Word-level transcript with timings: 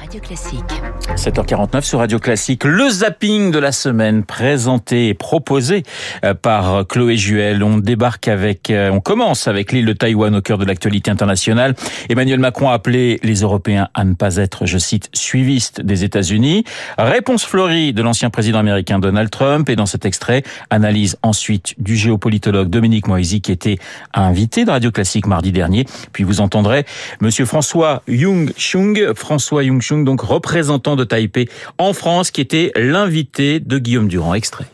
Radio 0.00 0.20
Classique. 0.20 0.82
7h49 1.16 1.82
sur 1.82 1.98
Radio 1.98 2.18
Classique, 2.18 2.64
le 2.64 2.88
zapping 2.88 3.50
de 3.50 3.58
la 3.58 3.72
semaine 3.72 4.24
présenté 4.24 5.08
et 5.08 5.14
proposé 5.14 5.82
euh, 6.24 6.34
par 6.34 6.86
Chloé 6.86 7.16
Juel. 7.16 7.62
On 7.62 7.78
débarque 7.78 8.28
avec, 8.28 8.70
euh, 8.70 8.90
on 8.90 9.00
commence 9.00 9.46
avec 9.48 9.72
l'île 9.72 9.86
de 9.86 9.92
Taïwan 9.92 10.34
au 10.34 10.40
cœur 10.40 10.58
de 10.58 10.64
l'actualité 10.64 11.10
internationale. 11.10 11.74
Emmanuel 12.08 12.38
Macron 12.38 12.70
a 12.70 12.74
appelé 12.74 13.20
les 13.22 13.40
Européens 13.40 13.88
à 13.94 14.04
ne 14.04 14.14
pas 14.14 14.36
être, 14.36 14.66
je 14.66 14.78
cite, 14.78 15.10
suivistes 15.12 15.80
des 15.80 16.04
États-Unis. 16.04 16.64
Réponse 16.96 17.44
fleurie 17.44 17.92
de 17.92 18.02
l'ancien 18.02 18.30
président 18.30 18.58
américain 18.58 18.98
Donald 18.98 19.30
Trump 19.30 19.68
et 19.68 19.76
dans 19.76 19.86
cet 19.86 20.06
extrait, 20.06 20.42
analyse 20.70 21.18
ensuite 21.22 21.74
du 21.78 21.96
géopolitologue 21.96 22.68
Dominique 22.68 23.08
Moisy 23.08 23.40
qui 23.40 23.52
était 23.52 23.78
invité 24.14 24.64
de 24.64 24.70
Radio 24.70 24.90
Classique 24.90 25.26
mardi 25.26 25.52
dernier. 25.52 25.84
Puis 26.12 26.24
vous 26.24 26.40
entendrez 26.40 26.84
monsieur 27.20 27.44
François 27.44 28.02
Jung 28.08 28.52
Chung, 28.56 29.12
François 29.14 29.62
Jung 29.62 29.73
Donc 30.04 30.20
représentant 30.20 30.96
de 30.96 31.04
Taipei 31.04 31.48
en 31.78 31.92
France, 31.92 32.30
qui 32.30 32.40
était 32.40 32.72
l'invité 32.76 33.60
de 33.60 33.78
Guillaume 33.78 34.08
Durand. 34.08 34.34
Extrait. 34.34 34.66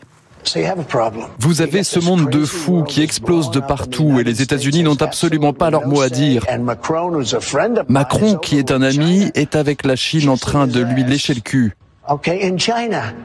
Vous 1.39 1.61
avez 1.61 1.83
ce 1.83 2.01
monde 2.01 2.31
de 2.31 2.45
fous 2.45 2.83
qui 2.83 3.03
explose 3.03 3.51
de 3.51 3.61
partout 3.61 4.19
et 4.19 4.25
les 4.25 4.43
États-Unis 4.43 4.83
n'ont 4.83 5.01
absolument 5.01 5.53
pas 5.53 5.71
leur 5.71 5.87
mot 5.87 6.01
à 6.01 6.09
dire. 6.09 6.45
Macron, 7.89 8.37
qui 8.37 8.59
est 8.59 8.71
un 8.71 8.83
ami, 8.83 9.31
est 9.35 9.55
avec 9.55 9.85
la 9.85 9.97
Chine 9.97 10.29
en 10.29 10.37
train 10.37 10.67
de 10.67 10.81
lui 10.81 11.05
lécher 11.05 11.35
le 11.35 11.41
cul. 11.41 11.75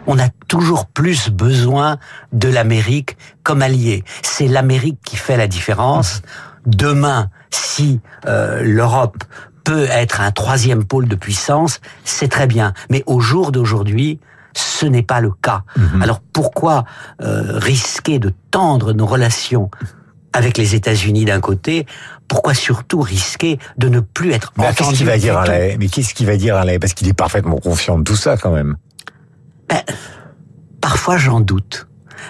On 0.08 0.20
a 0.20 0.30
toujours 0.48 0.86
plus 0.86 1.30
besoin 1.30 1.98
de 2.34 2.50
l'Amérique 2.50 3.18
comme 3.44 3.62
allié. 3.62 4.04
C'est 4.22 4.48
l'Amérique 4.48 5.00
qui 5.04 5.16
fait 5.16 5.38
la 5.38 5.48
différence. 5.48 6.22
Demain, 6.66 7.30
si 7.50 8.00
euh, 8.28 8.62
l'Europe 8.64 9.24
peut 9.66 9.88
être 9.90 10.22
un 10.22 10.32
troisième 10.32 10.86
pôle 10.86 11.10
de 11.10 11.16
puissance, 11.16 11.82
c'est 12.06 12.30
très 12.30 12.48
bien. 12.48 12.74
Mais 12.90 13.04
au 13.08 13.20
jour 13.20 13.52
d'aujourd'hui, 13.52 14.20
ce 14.54 14.86
n'est 14.86 15.04
pas 15.04 15.20
le 15.20 15.32
cas. 15.32 15.64
Mhm. 15.76 16.02
Alors 16.02 16.22
pourquoi 16.32 16.86
euh, 17.22 17.60
risquer 17.60 18.20
de 18.20 18.32
tendre 18.52 18.94
nos 18.94 19.06
relations 19.06 19.70
avec 20.32 20.58
les 20.58 20.76
États-Unis 20.76 21.26
d'un 21.26 21.42
côté? 21.42 21.86
Pourquoi 22.30 22.54
surtout 22.54 23.02
risquer 23.02 23.60
de 23.78 23.90
ne 23.90 24.00
plus 24.00 24.32
être 24.32 24.54
Mais 24.58 24.68
en 24.68 24.74
qu'est-ce 24.74 24.94
qu'il 24.94 25.06
va 25.06 25.18
dire 25.18 25.38
Alain? 25.38 25.76
Mais 25.78 25.88
qu'est-ce 25.88 26.14
qu'il 26.14 26.28
va 26.28 26.38
dire 26.38 26.56
Alain? 26.56 26.78
Parce 26.80 26.94
qu'il 26.94 27.10
est 27.10 27.14
parfaitement 27.14 27.58
confiant 27.58 27.98
de 27.98 28.04
tout 28.04 28.16
ça 28.16 28.38
quand 28.38 28.52
même. 28.52 28.78
Ben, 29.68 29.82
Parfois 30.80 31.18
j'en 31.18 31.40
doute. 31.40 31.88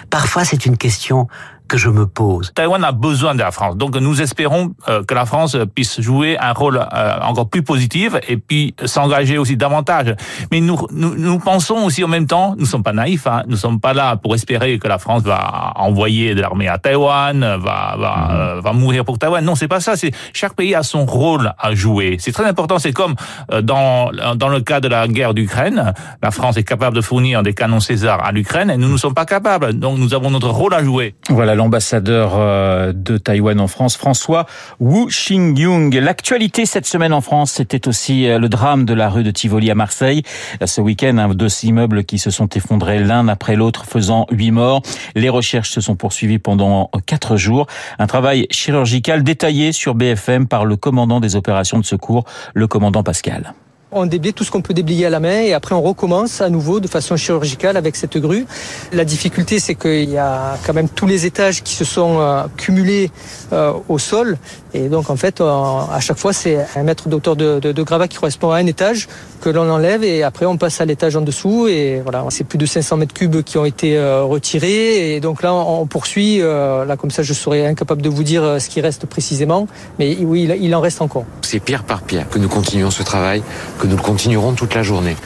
Parfois 0.08 0.46
c'est 0.46 0.64
une 0.64 0.78
question 0.78 1.28
que 1.68 1.76
je 1.76 1.88
me 1.88 2.06
pose. 2.06 2.52
Taïwan 2.54 2.84
a 2.84 2.92
besoin 2.92 3.34
de 3.34 3.40
la 3.40 3.50
France. 3.50 3.76
Donc 3.76 3.96
nous 3.96 4.20
espérons 4.20 4.74
euh, 4.88 5.02
que 5.04 5.14
la 5.14 5.26
France 5.26 5.56
puisse 5.74 6.00
jouer 6.00 6.38
un 6.38 6.52
rôle 6.52 6.78
euh, 6.78 7.18
encore 7.22 7.48
plus 7.48 7.62
positif 7.62 8.14
et 8.28 8.36
puis 8.36 8.74
s'engager 8.84 9.38
aussi 9.38 9.56
davantage. 9.56 10.14
Mais 10.50 10.60
nous, 10.60 10.78
nous, 10.90 11.14
nous 11.14 11.38
pensons 11.38 11.84
aussi 11.84 12.04
en 12.04 12.08
même 12.08 12.26
temps, 12.26 12.54
nous 12.58 12.66
sommes 12.66 12.82
pas 12.82 12.92
naïfs, 12.92 13.26
hein, 13.26 13.42
nous 13.48 13.56
sommes 13.56 13.80
pas 13.80 13.94
là 13.94 14.16
pour 14.16 14.34
espérer 14.34 14.78
que 14.78 14.88
la 14.88 14.98
France 14.98 15.22
va 15.22 15.72
envoyer 15.76 16.34
de 16.34 16.40
l'armée 16.40 16.68
à 16.68 16.78
Taïwan, 16.78 17.40
va 17.40 17.96
va, 17.96 18.30
euh, 18.30 18.60
va 18.60 18.72
mourir 18.72 19.04
pour 19.04 19.18
Taïwan. 19.18 19.44
Non, 19.44 19.54
c'est 19.54 19.68
pas 19.68 19.80
ça. 19.80 19.96
C'est 19.96 20.12
chaque 20.32 20.54
pays 20.54 20.74
a 20.74 20.82
son 20.82 21.04
rôle 21.06 21.52
à 21.58 21.74
jouer. 21.74 22.16
C'est 22.18 22.32
très 22.32 22.44
important. 22.44 22.78
C'est 22.78 22.92
comme 22.92 23.14
euh, 23.52 23.62
dans 23.62 24.10
dans 24.36 24.48
le 24.48 24.60
cas 24.60 24.80
de 24.80 24.88
la 24.88 25.08
guerre 25.08 25.34
d'Ukraine, 25.34 25.94
la 26.22 26.30
France 26.30 26.56
est 26.56 26.64
capable 26.64 26.96
de 26.96 27.00
fournir 27.00 27.42
des 27.42 27.54
canons 27.54 27.80
César 27.80 28.24
à 28.24 28.32
l'Ukraine 28.32 28.70
et 28.70 28.76
nous 28.76 28.88
ne 28.88 28.96
sommes 28.96 29.14
pas 29.14 29.26
capables. 29.26 29.74
Donc 29.74 29.98
nous 29.98 30.14
avons 30.14 30.30
notre 30.30 30.48
rôle 30.48 30.74
à 30.74 30.82
jouer. 30.82 31.14
Voilà 31.28 31.54
l'ambassadeur 31.56 32.34
euh, 32.36 32.92
de 32.94 33.18
Taïwan 33.18 33.60
en 33.60 33.66
France, 33.66 33.96
François 33.96 34.46
Wu 34.78 35.06
Xingyung. 35.08 35.92
L'actualité 35.94 36.66
cette 36.66 36.86
semaine 36.86 37.12
en 37.12 37.20
France, 37.20 37.52
c'était 37.52 37.88
aussi 37.88 38.28
euh, 38.28 38.38
le 38.38 38.48
drame 38.48 38.84
de 38.84 38.94
la 38.94 39.08
rue 39.08 39.24
de 39.24 39.30
Tivoli 39.30 39.70
à 39.70 39.74
Marseille. 39.74 40.22
Euh, 40.62 40.66
Ce 40.66 40.80
week-end, 40.80 41.30
deux 41.34 41.64
immeubles 41.64 42.04
qui 42.04 42.18
se 42.18 42.30
sont 42.30 42.48
effondrés 42.50 43.00
l'un 43.02 43.26
après 43.28 43.56
l'autre, 43.56 43.84
faisant 43.86 44.26
huit 44.30 44.52
morts. 44.52 44.82
Les 45.14 45.28
recherches 45.28 45.70
se 45.70 45.80
sont 45.80 45.96
poursuivies 45.96 46.38
pendant 46.38 46.90
quatre 47.06 47.36
jours. 47.36 47.66
Un 47.98 48.06
travail 48.06 48.46
chirurgical 48.50 49.24
détaillé 49.24 49.72
sur 49.72 49.94
BFM 49.94 50.46
par 50.46 50.64
le 50.64 50.76
commandant 50.76 51.20
des 51.20 51.36
opérations 51.36 51.78
de 51.78 51.84
secours, 51.84 52.24
le 52.54 52.66
commandant 52.66 53.02
Pascal. 53.02 53.54
On 53.92 54.04
déblaye 54.06 54.32
tout 54.32 54.42
ce 54.42 54.50
qu'on 54.50 54.62
peut 54.62 54.74
déblayer 54.74 55.06
à 55.06 55.10
la 55.10 55.20
main 55.20 55.42
et 55.42 55.52
après 55.52 55.72
on 55.72 55.80
recommence 55.80 56.40
à 56.40 56.50
nouveau 56.50 56.80
de 56.80 56.88
façon 56.88 57.16
chirurgicale 57.16 57.76
avec 57.76 57.94
cette 57.94 58.18
grue. 58.18 58.44
La 58.92 59.04
difficulté 59.04 59.60
c'est 59.60 59.76
qu'il 59.76 60.10
y 60.10 60.18
a 60.18 60.58
quand 60.66 60.74
même 60.74 60.88
tous 60.88 61.06
les 61.06 61.24
étages 61.24 61.62
qui 61.62 61.74
se 61.74 61.84
sont 61.84 62.18
euh, 62.18 62.42
cumulés 62.56 63.12
euh, 63.52 63.72
au 63.88 64.00
sol 64.00 64.38
et 64.76 64.88
donc 64.88 65.10
en 65.10 65.16
fait 65.16 65.40
euh, 65.40 65.48
à 65.90 66.00
chaque 66.00 66.18
fois 66.18 66.32
c'est 66.32 66.58
un 66.76 66.82
mètre 66.82 67.08
de 67.08 67.16
hauteur 67.16 67.36
de, 67.36 67.82
gravat 67.82 68.08
qui 68.08 68.18
correspond 68.18 68.50
à 68.50 68.58
un 68.58 68.66
étage 68.66 69.08
que 69.40 69.48
l'on 69.48 69.70
enlève 69.70 70.04
et 70.04 70.22
après 70.22 70.46
on 70.46 70.56
passe 70.56 70.80
à 70.80 70.84
l'étage 70.84 71.16
en 71.16 71.22
dessous 71.22 71.66
et 71.68 72.00
voilà 72.02 72.24
c'est 72.30 72.44
plus 72.44 72.58
de 72.58 72.66
500 72.66 72.98
mètres 72.98 73.14
cubes 73.14 73.42
qui 73.42 73.58
ont 73.58 73.64
été 73.64 73.96
euh, 73.96 74.22
retirés 74.22 75.14
et 75.14 75.20
donc 75.20 75.42
là 75.42 75.54
on, 75.54 75.86
poursuit 75.86 76.42
euh, 76.42 76.84
là 76.84 76.96
comme 76.96 77.10
ça 77.10 77.22
je 77.22 77.32
serais 77.32 77.66
incapable 77.66 78.02
de 78.02 78.08
vous 78.08 78.22
dire 78.22 78.60
ce 78.60 78.68
qui 78.68 78.80
reste 78.80 79.06
précisément 79.06 79.66
mais 79.98 80.16
oui 80.20 80.42
il, 80.42 80.64
il 80.64 80.74
en 80.74 80.80
reste 80.80 81.00
encore. 81.00 81.24
C'est 81.42 81.60
pierre 81.60 81.84
par 81.84 82.02
pierre 82.02 82.28
que 82.28 82.38
nous 82.38 82.48
continuons 82.48 82.90
ce 82.90 83.02
travail, 83.02 83.42
que 83.78 83.86
nous 83.86 83.96
le 83.96 84.02
continuerons 84.02 84.52
toute 84.52 84.74
la 84.74 84.82
journée. 84.82 85.16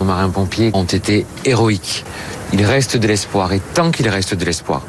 Nos 0.00 0.06
marins-pompiers 0.06 0.70
ont 0.74 0.84
été 0.84 1.26
héroïques. 1.44 2.04
Il 2.52 2.64
reste 2.64 2.96
de 2.96 3.06
l'espoir 3.06 3.52
et 3.52 3.60
tant 3.74 3.90
qu'il 3.90 4.08
reste 4.08 4.34
de 4.34 4.44
l'espoir, 4.44 4.82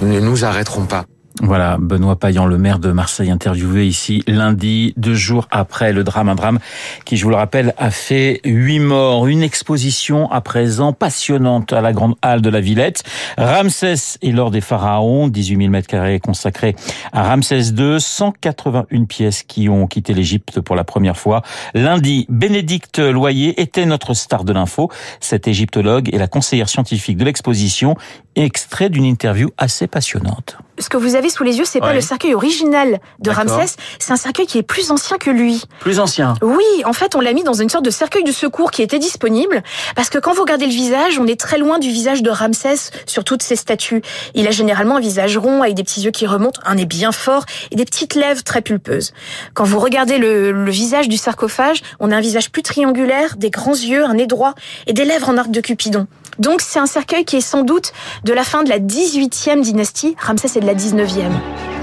nous 0.00 0.08
ne 0.08 0.20
nous 0.20 0.44
arrêterons 0.44 0.86
pas. 0.86 1.04
Voilà, 1.40 1.76
Benoît 1.78 2.16
Payan, 2.16 2.46
le 2.46 2.58
maire 2.58 2.80
de 2.80 2.90
Marseille, 2.90 3.30
interviewé 3.30 3.86
ici 3.86 4.24
lundi, 4.26 4.92
deux 4.96 5.14
jours 5.14 5.46
après 5.50 5.92
le 5.92 6.02
drame. 6.02 6.28
Un 6.28 6.34
drame 6.34 6.58
qui, 7.04 7.16
je 7.16 7.22
vous 7.22 7.30
le 7.30 7.36
rappelle, 7.36 7.74
a 7.78 7.90
fait 7.90 8.40
huit 8.44 8.80
morts. 8.80 9.28
Une 9.28 9.42
exposition 9.42 10.30
à 10.32 10.40
présent 10.40 10.92
passionnante 10.92 11.72
à 11.72 11.80
la 11.80 11.92
Grande 11.92 12.16
Halle 12.22 12.42
de 12.42 12.50
la 12.50 12.60
Villette. 12.60 13.04
Ramsès 13.36 14.18
et 14.20 14.32
l'or 14.32 14.50
des 14.50 14.60
pharaons, 14.60 15.28
18 15.28 15.56
000 15.58 15.70
mètres 15.70 15.86
carrés 15.86 16.18
consacrés 16.18 16.74
à 17.12 17.22
Ramsès 17.22 17.70
II, 17.70 18.00
181 18.00 19.04
pièces 19.04 19.44
qui 19.44 19.68
ont 19.68 19.86
quitté 19.86 20.14
l'Égypte 20.14 20.60
pour 20.60 20.74
la 20.74 20.84
première 20.84 21.16
fois. 21.16 21.42
Lundi, 21.74 22.26
Bénédicte 22.28 22.98
Loyer 22.98 23.60
était 23.60 23.86
notre 23.86 24.12
star 24.12 24.42
de 24.44 24.52
l'info. 24.52 24.90
Cette 25.20 25.46
égyptologue 25.46 26.12
et 26.12 26.18
la 26.18 26.26
conseillère 26.26 26.68
scientifique 26.68 27.16
de 27.16 27.24
l'exposition, 27.24 27.96
extrait 28.34 28.90
d'une 28.90 29.04
interview 29.04 29.50
assez 29.56 29.86
passionnante. 29.86 30.58
Ce 30.78 30.88
que 30.88 30.96
vous 30.96 31.14
avez 31.16 31.28
sous 31.30 31.44
les 31.44 31.58
yeux, 31.58 31.64
c'est 31.64 31.80
pas 31.80 31.92
le 31.92 32.00
cercueil 32.00 32.34
original 32.34 33.00
de. 33.18 33.30
Ramsès, 33.30 33.76
c'est 33.98 34.12
un 34.12 34.16
cercueil 34.16 34.46
qui 34.46 34.58
est 34.58 34.62
plus 34.62 34.90
ancien 34.90 35.18
que 35.18 35.30
lui. 35.30 35.62
Plus 35.80 36.00
ancien. 36.00 36.34
Oui, 36.42 36.64
en 36.84 36.92
fait, 36.92 37.14
on 37.14 37.20
l'a 37.20 37.32
mis 37.32 37.44
dans 37.44 37.54
une 37.54 37.68
sorte 37.68 37.84
de 37.84 37.90
cercueil 37.90 38.24
de 38.24 38.32
secours 38.32 38.70
qui 38.70 38.82
était 38.82 38.98
disponible, 38.98 39.62
parce 39.94 40.10
que 40.10 40.18
quand 40.18 40.32
vous 40.32 40.42
regardez 40.42 40.66
le 40.66 40.72
visage, 40.72 41.18
on 41.18 41.26
est 41.26 41.38
très 41.38 41.58
loin 41.58 41.78
du 41.78 41.90
visage 41.90 42.22
de 42.22 42.30
Ramsès 42.30 42.90
sur 43.06 43.24
toutes 43.24 43.42
ses 43.42 43.56
statues. 43.56 44.02
Il 44.34 44.46
a 44.46 44.50
généralement 44.50 44.96
un 44.96 45.00
visage 45.00 45.36
rond 45.36 45.62
avec 45.62 45.74
des 45.74 45.84
petits 45.84 46.00
yeux 46.00 46.10
qui 46.10 46.26
remontent, 46.26 46.60
un 46.64 46.76
nez 46.76 46.86
bien 46.86 47.12
fort 47.12 47.44
et 47.70 47.76
des 47.76 47.84
petites 47.84 48.14
lèvres 48.14 48.42
très 48.42 48.62
pulpeuses. 48.62 49.12
Quand 49.54 49.64
vous 49.64 49.78
regardez 49.78 50.18
le, 50.18 50.52
le 50.52 50.70
visage 50.70 51.08
du 51.08 51.16
sarcophage, 51.16 51.82
on 52.00 52.10
a 52.10 52.16
un 52.16 52.20
visage 52.20 52.50
plus 52.50 52.62
triangulaire, 52.62 53.36
des 53.36 53.50
grands 53.50 53.72
yeux, 53.72 54.04
un 54.04 54.14
nez 54.14 54.26
droit 54.26 54.54
et 54.86 54.92
des 54.92 55.04
lèvres 55.04 55.28
en 55.28 55.36
arc 55.36 55.50
de 55.50 55.60
Cupidon. 55.60 56.06
Donc 56.38 56.60
c'est 56.60 56.78
un 56.78 56.86
cercueil 56.86 57.24
qui 57.24 57.36
est 57.36 57.40
sans 57.40 57.62
doute 57.62 57.92
de 58.24 58.32
la 58.32 58.44
fin 58.44 58.62
de 58.62 58.68
la 58.68 58.78
18e 58.78 59.60
dynastie, 59.60 60.16
Ramsès 60.18 60.58
est 60.58 60.60
de 60.60 60.66
la 60.66 60.74
19e. 60.74 61.77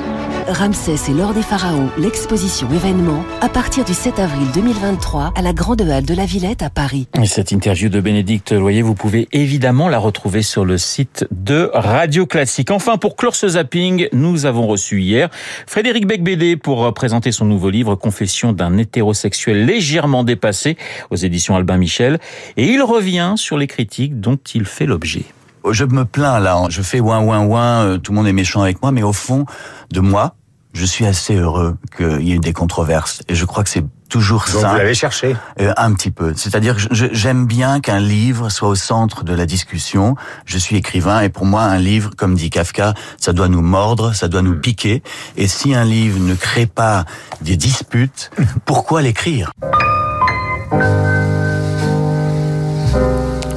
Ramsès 0.47 1.09
et 1.09 1.13
l'or 1.13 1.33
des 1.33 1.41
pharaons, 1.41 1.89
l'exposition 1.97 2.69
événement, 2.71 3.25
à 3.41 3.49
partir 3.49 3.83
du 3.83 3.93
7 3.93 4.19
avril 4.19 4.47
2023 4.53 5.33
à 5.35 5.41
la 5.41 5.53
Grande 5.53 5.81
Halle 5.81 6.05
de 6.05 6.13
la 6.13 6.25
Villette 6.25 6.61
à 6.61 6.69
Paris. 6.69 7.07
Et 7.19 7.25
cette 7.25 7.51
interview 7.51 7.89
de 7.89 7.99
Bénédicte 7.99 8.51
Loyer, 8.51 8.83
vous 8.83 8.93
pouvez 8.93 9.27
évidemment 9.31 9.89
la 9.89 9.97
retrouver 9.97 10.43
sur 10.43 10.63
le 10.63 10.77
site 10.77 11.25
de 11.31 11.71
Radio 11.73 12.27
Classique. 12.27 12.69
Enfin, 12.69 12.97
pour 12.97 13.15
clore 13.15 13.35
ce 13.35 13.49
zapping, 13.49 14.07
nous 14.13 14.45
avons 14.45 14.67
reçu 14.67 15.01
hier 15.01 15.29
Frédéric 15.65 16.05
Becbédé 16.05 16.57
pour 16.57 16.93
présenter 16.93 17.31
son 17.31 17.45
nouveau 17.45 17.71
livre 17.71 17.95
Confession 17.95 18.53
d'un 18.53 18.77
hétérosexuel 18.77 19.65
légèrement 19.65 20.23
dépassé 20.23 20.77
aux 21.09 21.15
éditions 21.15 21.55
Albin 21.55 21.77
Michel. 21.77 22.19
Et 22.57 22.67
il 22.67 22.83
revient 22.83 23.33
sur 23.37 23.57
les 23.57 23.67
critiques 23.67 24.19
dont 24.19 24.37
il 24.53 24.65
fait 24.65 24.85
l'objet. 24.85 25.25
Je 25.71 25.85
me 25.85 26.05
plains 26.05 26.39
là, 26.39 26.63
je 26.69 26.81
fais 26.81 26.99
ouin 26.99 27.19
ouin 27.19 27.43
ouin, 27.45 27.85
euh, 27.85 27.97
tout 27.97 28.11
le 28.11 28.17
monde 28.17 28.27
est 28.27 28.33
méchant 28.33 28.61
avec 28.61 28.81
moi, 28.81 28.91
mais 28.91 29.03
au 29.03 29.13
fond 29.13 29.45
de 29.91 29.99
moi, 29.99 30.35
je 30.73 30.85
suis 30.85 31.05
assez 31.05 31.35
heureux 31.35 31.77
qu'il 31.95 32.21
y 32.21 32.31
ait 32.31 32.35
eu 32.35 32.39
des 32.39 32.51
controverses. 32.53 33.21
Et 33.29 33.35
je 33.35 33.45
crois 33.45 33.63
que 33.63 33.69
c'est 33.69 33.85
toujours 34.09 34.45
Donc 34.51 34.61
ça. 34.61 34.71
vous 34.71 34.77
l'avez 34.77 34.93
cherché. 34.93 35.35
Euh, 35.61 35.73
un 35.77 35.93
petit 35.93 36.11
peu. 36.11 36.33
C'est-à-dire 36.35 36.75
que 36.75 36.81
j'aime 36.91 37.45
bien 37.45 37.79
qu'un 37.79 37.99
livre 37.99 38.49
soit 38.49 38.67
au 38.67 38.75
centre 38.75 39.23
de 39.23 39.33
la 39.33 39.45
discussion. 39.45 40.15
Je 40.45 40.57
suis 40.57 40.75
écrivain 40.75 41.21
et 41.21 41.29
pour 41.29 41.45
moi, 41.45 41.63
un 41.63 41.79
livre, 41.79 42.11
comme 42.17 42.35
dit 42.35 42.49
Kafka, 42.49 42.93
ça 43.17 43.31
doit 43.31 43.47
nous 43.47 43.61
mordre, 43.61 44.13
ça 44.13 44.27
doit 44.27 44.41
nous 44.41 44.59
piquer. 44.59 45.01
Et 45.37 45.47
si 45.47 45.73
un 45.73 45.85
livre 45.85 46.19
ne 46.19 46.35
crée 46.35 46.67
pas 46.67 47.05
des 47.41 47.55
disputes, 47.55 48.31
pourquoi 48.65 49.01
l'écrire? 49.01 49.51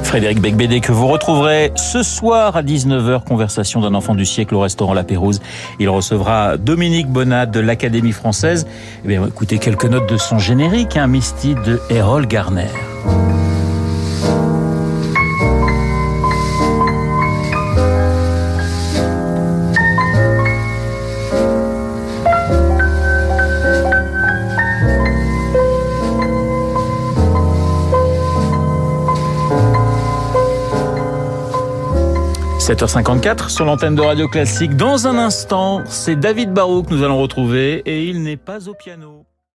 Frédéric 0.09 0.41
Becbédé 0.41 0.79
que 0.79 0.91
vous 0.91 1.05
retrouverez 1.05 1.71
ce 1.75 2.01
soir 2.01 2.57
à 2.57 2.63
19h, 2.63 3.23
conversation 3.25 3.79
d'un 3.79 3.93
enfant 3.93 4.15
du 4.15 4.25
siècle 4.25 4.55
au 4.55 4.59
restaurant 4.59 4.95
La 4.95 5.03
Pérouse. 5.03 5.39
Il 5.77 5.87
recevra 5.87 6.57
Dominique 6.57 7.05
Bonnat 7.05 7.45
de 7.45 7.59
l'Académie 7.59 8.11
française. 8.11 8.65
Eh 9.07 9.13
écoutez 9.13 9.59
quelques 9.59 9.85
notes 9.85 10.09
de 10.09 10.17
son 10.17 10.39
générique, 10.39 10.97
un 10.97 11.05
Misty 11.05 11.53
de 11.63 11.79
Errol 11.91 12.25
Garner. 12.25 12.69
17h54 32.69 33.49
sur 33.49 33.65
l'antenne 33.65 33.95
de 33.95 34.01
Radio 34.03 34.27
Classique. 34.27 34.75
Dans 34.75 35.07
un 35.07 35.17
instant, 35.17 35.81
c'est 35.87 36.15
David 36.15 36.53
Barrault 36.53 36.83
que 36.83 36.93
nous 36.93 37.01
allons 37.01 37.19
retrouver 37.19 37.81
et 37.87 38.03
il 38.03 38.21
n'est 38.21 38.37
pas 38.37 38.69
au 38.69 38.75
piano. 38.75 39.25